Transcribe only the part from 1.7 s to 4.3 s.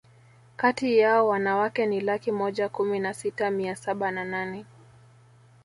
ni laki moja kumi na sita mia saba na